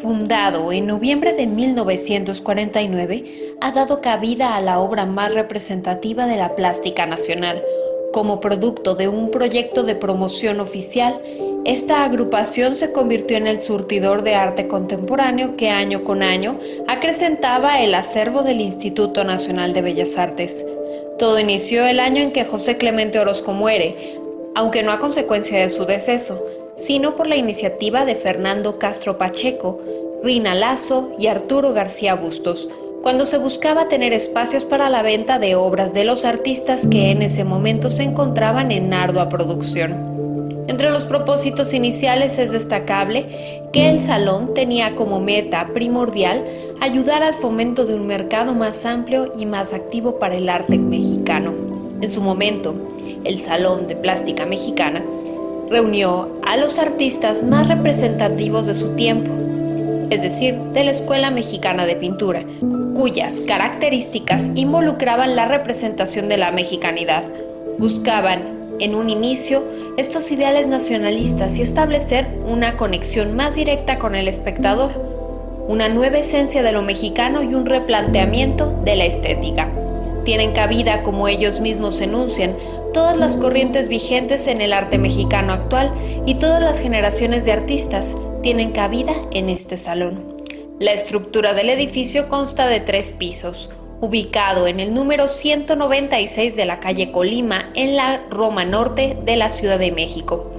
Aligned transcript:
Fundado 0.00 0.72
en 0.72 0.86
noviembre 0.86 1.34
de 1.34 1.46
1949, 1.46 3.56
ha 3.60 3.72
dado 3.72 4.00
cabida 4.00 4.56
a 4.56 4.62
la 4.62 4.80
obra 4.80 5.04
más 5.04 5.34
representativa 5.34 6.24
de 6.24 6.38
la 6.38 6.54
plástica 6.54 7.04
nacional. 7.04 7.62
Como 8.10 8.40
producto 8.40 8.94
de 8.94 9.08
un 9.08 9.30
proyecto 9.30 9.82
de 9.82 9.94
promoción 9.94 10.60
oficial, 10.60 11.20
esta 11.66 12.02
agrupación 12.02 12.74
se 12.74 12.92
convirtió 12.92 13.36
en 13.36 13.46
el 13.46 13.60
surtidor 13.60 14.22
de 14.22 14.36
arte 14.36 14.68
contemporáneo 14.68 15.56
que 15.56 15.68
año 15.68 16.02
con 16.02 16.22
año 16.22 16.58
acrecentaba 16.88 17.82
el 17.82 17.94
acervo 17.94 18.42
del 18.42 18.62
Instituto 18.62 19.24
Nacional 19.24 19.74
de 19.74 19.82
Bellas 19.82 20.16
Artes. 20.16 20.64
Todo 21.18 21.38
inició 21.38 21.86
el 21.86 22.00
año 22.00 22.22
en 22.22 22.32
que 22.32 22.46
José 22.46 22.78
Clemente 22.78 23.18
Orozco 23.18 23.52
muere, 23.52 24.18
aunque 24.54 24.82
no 24.82 24.92
a 24.92 24.98
consecuencia 24.98 25.60
de 25.60 25.68
su 25.68 25.84
deceso, 25.84 26.42
sino 26.80 27.14
por 27.14 27.26
la 27.26 27.36
iniciativa 27.36 28.04
de 28.04 28.14
Fernando 28.14 28.78
Castro 28.78 29.18
Pacheco, 29.18 29.80
Rina 30.22 30.54
Lazo 30.54 31.12
y 31.18 31.26
Arturo 31.26 31.72
García 31.72 32.14
Bustos, 32.14 32.68
cuando 33.02 33.26
se 33.26 33.38
buscaba 33.38 33.88
tener 33.88 34.12
espacios 34.12 34.64
para 34.64 34.90
la 34.90 35.02
venta 35.02 35.38
de 35.38 35.54
obras 35.54 35.92
de 35.94 36.04
los 36.04 36.24
artistas 36.24 36.86
que 36.86 37.10
en 37.10 37.22
ese 37.22 37.44
momento 37.44 37.90
se 37.90 38.02
encontraban 38.02 38.72
en 38.72 38.92
ardua 38.92 39.28
producción. 39.28 40.10
Entre 40.68 40.90
los 40.90 41.04
propósitos 41.04 41.74
iniciales 41.74 42.38
es 42.38 42.52
destacable 42.52 43.62
que 43.72 43.88
el 43.88 44.00
salón 44.00 44.54
tenía 44.54 44.94
como 44.94 45.20
meta 45.20 45.70
primordial 45.74 46.44
ayudar 46.80 47.22
al 47.22 47.34
fomento 47.34 47.86
de 47.86 47.94
un 47.94 48.06
mercado 48.06 48.54
más 48.54 48.86
amplio 48.86 49.32
y 49.36 49.46
más 49.46 49.72
activo 49.72 50.18
para 50.18 50.36
el 50.36 50.48
arte 50.48 50.78
mexicano. 50.78 51.52
En 52.00 52.08
su 52.08 52.22
momento, 52.22 52.74
el 53.24 53.40
Salón 53.40 53.86
de 53.86 53.96
Plástica 53.96 54.46
Mexicana 54.46 55.02
reunió 55.70 56.40
a 56.44 56.56
los 56.56 56.78
artistas 56.78 57.44
más 57.44 57.68
representativos 57.68 58.66
de 58.66 58.74
su 58.74 58.96
tiempo, 58.96 59.30
es 60.10 60.20
decir, 60.20 60.56
de 60.74 60.82
la 60.82 60.90
Escuela 60.90 61.30
Mexicana 61.30 61.86
de 61.86 61.94
Pintura, 61.94 62.42
cuyas 62.94 63.40
características 63.40 64.50
involucraban 64.56 65.36
la 65.36 65.46
representación 65.46 66.28
de 66.28 66.38
la 66.38 66.50
mexicanidad. 66.50 67.22
Buscaban, 67.78 68.76
en 68.80 68.96
un 68.96 69.08
inicio, 69.10 69.62
estos 69.96 70.30
ideales 70.32 70.66
nacionalistas 70.66 71.56
y 71.56 71.62
establecer 71.62 72.26
una 72.44 72.76
conexión 72.76 73.36
más 73.36 73.54
directa 73.54 74.00
con 74.00 74.16
el 74.16 74.26
espectador, 74.26 74.90
una 75.68 75.88
nueva 75.88 76.18
esencia 76.18 76.64
de 76.64 76.72
lo 76.72 76.82
mexicano 76.82 77.44
y 77.44 77.54
un 77.54 77.64
replanteamiento 77.64 78.74
de 78.84 78.96
la 78.96 79.04
estética. 79.04 79.68
Tienen 80.30 80.52
cabida, 80.52 81.02
como 81.02 81.26
ellos 81.26 81.58
mismos 81.58 82.00
enuncian, 82.00 82.56
todas 82.94 83.16
las 83.16 83.36
corrientes 83.36 83.88
vigentes 83.88 84.46
en 84.46 84.60
el 84.60 84.72
arte 84.72 84.96
mexicano 84.96 85.52
actual 85.52 85.92
y 86.24 86.36
todas 86.36 86.62
las 86.62 86.78
generaciones 86.78 87.44
de 87.44 87.50
artistas 87.50 88.14
tienen 88.40 88.70
cabida 88.70 89.12
en 89.32 89.50
este 89.50 89.76
salón. 89.76 90.36
La 90.78 90.92
estructura 90.92 91.52
del 91.52 91.68
edificio 91.68 92.28
consta 92.28 92.68
de 92.68 92.78
tres 92.78 93.10
pisos, 93.10 93.70
ubicado 94.00 94.68
en 94.68 94.78
el 94.78 94.94
número 94.94 95.26
196 95.26 96.54
de 96.54 96.64
la 96.64 96.78
calle 96.78 97.10
Colima, 97.10 97.72
en 97.74 97.96
la 97.96 98.22
Roma 98.30 98.64
Norte 98.64 99.18
de 99.24 99.34
la 99.34 99.50
Ciudad 99.50 99.80
de 99.80 99.90
México. 99.90 100.52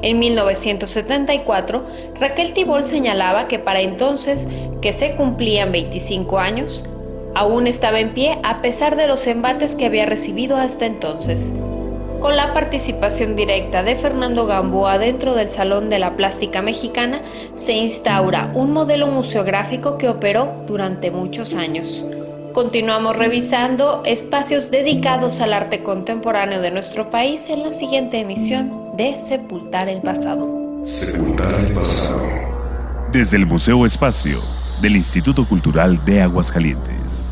En 0.00 0.20
1974, 0.20 1.86
Raquel 2.20 2.52
Tibol 2.52 2.84
señalaba 2.84 3.48
que 3.48 3.58
para 3.58 3.80
entonces, 3.80 4.46
que 4.80 4.92
se 4.92 5.16
cumplían 5.16 5.72
25 5.72 6.38
años, 6.38 6.84
aún 7.34 7.66
estaba 7.66 8.00
en 8.00 8.14
pie 8.14 8.38
a 8.42 8.62
pesar 8.62 8.96
de 8.96 9.06
los 9.06 9.26
embates 9.26 9.76
que 9.76 9.86
había 9.86 10.06
recibido 10.06 10.56
hasta 10.56 10.86
entonces. 10.86 11.52
Con 12.20 12.36
la 12.36 12.52
participación 12.52 13.36
directa 13.36 13.84
de 13.84 13.94
Fernando 13.94 14.44
Gamboa 14.46 14.98
dentro 14.98 15.34
del 15.34 15.48
Salón 15.48 15.88
de 15.88 16.00
la 16.00 16.16
Plástica 16.16 16.62
Mexicana, 16.62 17.22
se 17.54 17.74
instaura 17.74 18.50
un 18.54 18.72
modelo 18.72 19.06
museográfico 19.06 19.98
que 19.98 20.08
operó 20.08 20.64
durante 20.66 21.12
muchos 21.12 21.54
años. 21.54 22.04
Continuamos 22.52 23.14
revisando 23.14 24.02
espacios 24.04 24.72
dedicados 24.72 25.40
al 25.40 25.52
arte 25.52 25.84
contemporáneo 25.84 26.60
de 26.60 26.72
nuestro 26.72 27.08
país 27.08 27.48
en 27.50 27.62
la 27.62 27.70
siguiente 27.70 28.18
emisión 28.18 28.96
de 28.96 29.16
Sepultar 29.16 29.88
el 29.88 30.00
Pasado. 30.00 30.84
Sepultar 30.84 31.54
el 31.54 31.72
Pasado. 31.72 32.20
Desde 33.12 33.36
el 33.36 33.46
Museo 33.46 33.86
Espacio 33.86 34.40
del 34.80 34.96
Instituto 34.96 35.46
Cultural 35.46 36.04
de 36.04 36.22
Aguascalientes. 36.22 37.27